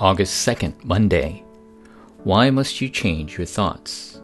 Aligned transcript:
August 0.00 0.46
2nd, 0.46 0.84
Monday. 0.84 1.42
Why 2.22 2.50
must 2.50 2.80
you 2.80 2.88
change 2.88 3.36
your 3.36 3.46
thoughts? 3.46 4.20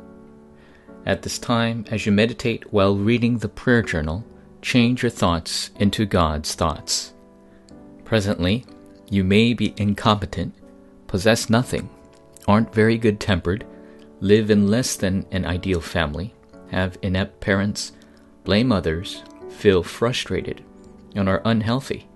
At 1.04 1.22
this 1.22 1.36
time, 1.36 1.84
as 1.90 2.06
you 2.06 2.12
meditate 2.12 2.72
while 2.72 2.94
reading 2.94 3.38
the 3.38 3.48
prayer 3.48 3.82
journal, 3.82 4.24
change 4.62 5.02
your 5.02 5.10
thoughts 5.10 5.72
into 5.80 6.06
God's 6.06 6.54
thoughts. 6.54 7.12
Presently, 8.04 8.64
you 9.10 9.24
may 9.24 9.52
be 9.52 9.74
incompetent, 9.76 10.54
possess 11.08 11.50
nothing, 11.50 11.90
aren't 12.46 12.72
very 12.72 12.96
good 12.96 13.18
tempered, 13.18 13.66
live 14.20 14.52
in 14.52 14.68
less 14.68 14.94
than 14.94 15.26
an 15.32 15.44
ideal 15.44 15.80
family, 15.80 16.32
have 16.70 16.98
inept 17.02 17.40
parents, 17.40 17.90
blame 18.44 18.70
others, 18.70 19.24
feel 19.50 19.82
frustrated, 19.82 20.62
and 21.16 21.28
are 21.28 21.42
unhealthy. 21.44 22.06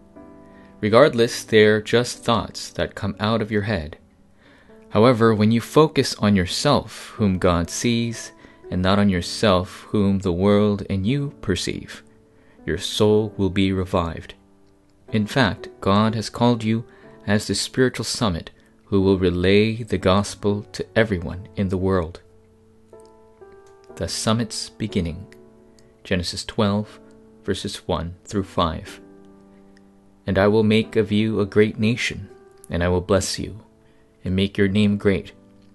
Regardless, 0.80 1.42
they're 1.42 1.80
just 1.80 2.24
thoughts 2.24 2.70
that 2.70 2.94
come 2.94 3.16
out 3.18 3.42
of 3.42 3.50
your 3.50 3.62
head. 3.62 3.98
However, 4.90 5.34
when 5.34 5.50
you 5.50 5.60
focus 5.60 6.14
on 6.16 6.36
yourself, 6.36 7.14
whom 7.16 7.38
God 7.38 7.68
sees, 7.68 8.32
and 8.70 8.80
not 8.80 8.98
on 8.98 9.08
yourself, 9.08 9.86
whom 9.90 10.20
the 10.20 10.32
world 10.32 10.86
and 10.88 11.06
you 11.06 11.34
perceive, 11.40 12.02
your 12.64 12.78
soul 12.78 13.34
will 13.36 13.50
be 13.50 13.72
revived. 13.72 14.34
In 15.12 15.26
fact, 15.26 15.68
God 15.80 16.14
has 16.14 16.30
called 16.30 16.62
you 16.62 16.84
as 17.26 17.46
the 17.46 17.54
spiritual 17.54 18.04
summit 18.04 18.50
who 18.84 19.00
will 19.00 19.18
relay 19.18 19.82
the 19.82 19.98
gospel 19.98 20.62
to 20.72 20.86
everyone 20.96 21.48
in 21.56 21.68
the 21.68 21.76
world. 21.76 22.20
The 23.96 24.08
summit's 24.08 24.70
beginning. 24.70 25.34
Genesis 26.04 26.44
12, 26.44 27.00
verses 27.44 27.76
1 27.88 28.14
through 28.24 28.44
5. 28.44 29.00
And 30.28 30.36
I 30.38 30.46
will 30.46 30.62
make 30.62 30.94
of 30.94 31.10
you 31.10 31.40
a 31.40 31.46
great 31.46 31.78
nation, 31.78 32.28
and 32.68 32.84
I 32.84 32.88
will 32.88 33.00
bless 33.00 33.38
you, 33.38 33.60
and 34.22 34.36
make 34.36 34.58
your 34.58 34.68
name 34.68 34.98
great, 34.98 35.32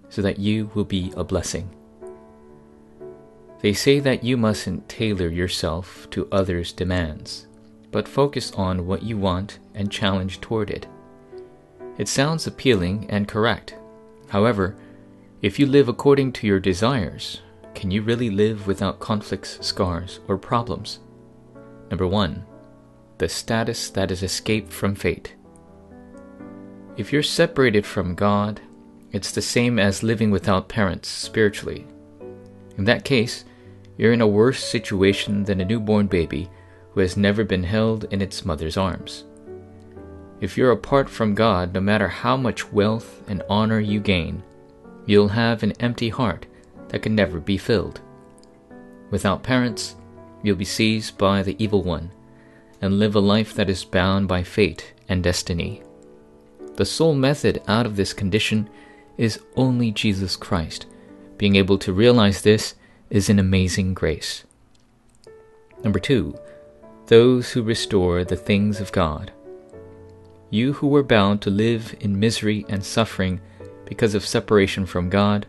so 0.09 0.21
that 0.21 0.37
you 0.37 0.69
will 0.75 0.83
be 0.83 1.11
a 1.17 1.23
blessing. 1.23 1.71
They 3.61 3.73
say 3.73 3.99
that 4.01 4.23
you 4.23 4.37
mustn't 4.37 4.87
tailor 4.87 5.27
yourself 5.27 6.07
to 6.11 6.27
others' 6.31 6.71
demands, 6.71 7.47
but 7.89 8.07
focus 8.07 8.51
on 8.51 8.85
what 8.85 9.01
you 9.01 9.17
want 9.17 9.57
and 9.73 9.91
challenge 9.91 10.39
toward 10.39 10.69
it. 10.69 10.85
It 11.97 12.07
sounds 12.07 12.45
appealing 12.45 13.07
and 13.09 13.27
correct. 13.27 13.73
However, 14.27 14.75
if 15.41 15.57
you 15.57 15.65
live 15.65 15.89
according 15.89 16.31
to 16.33 16.45
your 16.45 16.59
desires, 16.59 17.41
can 17.73 17.89
you 17.89 18.03
really 18.03 18.29
live 18.29 18.67
without 18.67 18.99
conflicts, 18.99 19.57
scars, 19.65 20.19
or 20.27 20.37
problems? 20.37 20.99
Number 21.89 22.05
one, 22.05 22.45
the 23.17 23.29
status 23.29 23.89
that 23.91 24.11
is 24.11 24.23
escape 24.23 24.69
from 24.69 24.95
fate. 24.95 25.35
If 26.97 27.11
you're 27.11 27.23
separated 27.23 27.85
from 27.85 28.15
God, 28.15 28.61
it's 29.11 29.31
the 29.31 29.41
same 29.41 29.79
as 29.79 30.03
living 30.03 30.31
without 30.31 30.69
parents 30.69 31.07
spiritually. 31.09 31.85
In 32.77 32.85
that 32.85 33.05
case, 33.05 33.45
you're 33.97 34.13
in 34.13 34.21
a 34.21 34.27
worse 34.27 34.63
situation 34.63 35.43
than 35.43 35.61
a 35.61 35.65
newborn 35.65 36.07
baby 36.07 36.49
who 36.91 36.99
has 36.99 37.17
never 37.17 37.43
been 37.43 37.63
held 37.63 38.05
in 38.05 38.21
its 38.21 38.45
mother's 38.45 38.77
arms. 38.77 39.23
If 40.41 40.57
you're 40.57 40.71
apart 40.71 41.09
from 41.09 41.35
God, 41.35 41.73
no 41.73 41.79
matter 41.79 42.07
how 42.07 42.35
much 42.35 42.71
wealth 42.71 43.23
and 43.27 43.43
honor 43.49 43.79
you 43.79 43.99
gain, 43.99 44.43
you'll 45.05 45.29
have 45.29 45.63
an 45.63 45.73
empty 45.79 46.09
heart 46.09 46.45
that 46.89 47.01
can 47.01 47.15
never 47.15 47.39
be 47.39 47.57
filled. 47.57 48.01
Without 49.09 49.43
parents, 49.43 49.95
you'll 50.41 50.55
be 50.55 50.65
seized 50.65 51.17
by 51.17 51.43
the 51.43 51.55
evil 51.63 51.83
one 51.83 52.11
and 52.83 52.99
live 52.99 53.15
a 53.15 53.19
life 53.21 53.53
that 53.53 53.69
is 53.69 53.85
bound 53.85 54.27
by 54.27 54.43
fate 54.43 54.93
and 55.07 55.23
destiny. 55.23 55.81
The 56.75 56.83
sole 56.83 57.15
method 57.15 57.61
out 57.65 57.85
of 57.85 57.95
this 57.95 58.11
condition 58.11 58.69
is 59.17 59.39
only 59.55 59.89
Jesus 59.89 60.35
Christ. 60.35 60.85
Being 61.37 61.55
able 61.55 61.77
to 61.77 61.93
realize 61.93 62.41
this 62.41 62.75
is 63.09 63.29
an 63.29 63.39
amazing 63.39 63.93
grace. 63.93 64.43
Number 65.81 65.97
two, 65.97 66.37
those 67.05 67.51
who 67.51 67.63
restore 67.63 68.25
the 68.25 68.35
things 68.35 68.81
of 68.81 68.91
God. 68.91 69.31
You 70.49 70.73
who 70.73 70.87
were 70.87 71.03
bound 71.03 71.41
to 71.43 71.49
live 71.49 71.95
in 72.01 72.19
misery 72.19 72.65
and 72.67 72.83
suffering 72.83 73.39
because 73.85 74.13
of 74.13 74.25
separation 74.25 74.85
from 74.85 75.09
God 75.09 75.45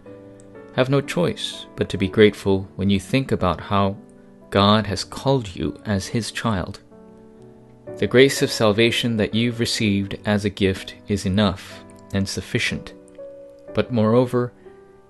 have 0.76 0.88
no 0.88 1.00
choice 1.00 1.66
but 1.74 1.88
to 1.88 1.98
be 1.98 2.06
grateful 2.06 2.68
when 2.76 2.90
you 2.90 3.00
think 3.00 3.32
about 3.32 3.60
how 3.60 3.96
God 4.50 4.86
has 4.86 5.02
called 5.02 5.56
you 5.56 5.80
as 5.84 6.06
His 6.06 6.30
child. 6.30 6.78
The 7.98 8.08
grace 8.08 8.42
of 8.42 8.50
salvation 8.50 9.18
that 9.18 9.36
you've 9.36 9.60
received 9.60 10.18
as 10.24 10.44
a 10.44 10.50
gift 10.50 10.96
is 11.06 11.24
enough 11.24 11.84
and 12.12 12.28
sufficient. 12.28 12.92
But 13.72 13.92
moreover, 13.92 14.52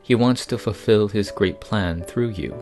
He 0.02 0.14
wants 0.14 0.44
to 0.46 0.58
fulfill 0.58 1.08
His 1.08 1.30
great 1.30 1.62
plan 1.62 2.02
through 2.02 2.30
you. 2.30 2.54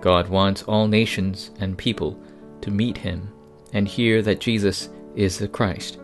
God 0.00 0.28
wants 0.28 0.62
all 0.62 0.86
nations 0.86 1.50
and 1.58 1.76
people 1.76 2.16
to 2.60 2.70
meet 2.70 2.98
Him 2.98 3.28
and 3.72 3.88
hear 3.88 4.22
that 4.22 4.38
Jesus 4.38 4.88
is 5.16 5.38
the 5.38 5.48
Christ. 5.48 5.98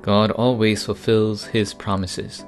God 0.00 0.30
always 0.30 0.84
fulfills 0.84 1.46
His 1.46 1.74
promises 1.74 2.44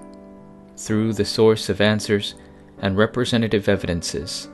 through 0.76 1.14
the 1.14 1.24
source 1.24 1.68
of 1.68 1.80
answers 1.80 2.36
and 2.78 2.96
representative 2.96 3.68
evidences. 3.68 4.48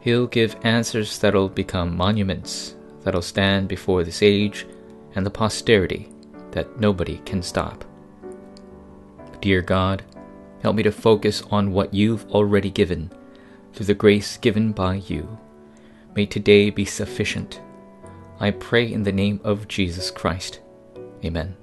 He'll 0.00 0.26
give 0.26 0.56
answers 0.62 1.18
that'll 1.18 1.50
become 1.50 1.94
monuments 1.94 2.76
that'll 3.02 3.22
stand 3.22 3.68
before 3.68 4.04
this 4.04 4.22
age 4.22 4.66
and 5.14 5.24
the 5.24 5.30
posterity 5.30 6.10
that 6.50 6.80
nobody 6.80 7.18
can 7.24 7.42
stop. 7.42 7.84
Dear 9.40 9.62
God, 9.62 10.02
help 10.62 10.76
me 10.76 10.82
to 10.82 10.92
focus 10.92 11.42
on 11.50 11.72
what 11.72 11.94
you've 11.94 12.28
already 12.30 12.70
given 12.70 13.10
through 13.72 13.86
the 13.86 13.94
grace 13.94 14.36
given 14.36 14.72
by 14.72 14.94
you. 14.94 15.38
May 16.14 16.26
today 16.26 16.70
be 16.70 16.84
sufficient. 16.84 17.60
I 18.40 18.50
pray 18.50 18.92
in 18.92 19.02
the 19.02 19.12
name 19.12 19.40
of 19.44 19.68
Jesus 19.68 20.10
Christ. 20.10 20.60
Amen. 21.24 21.56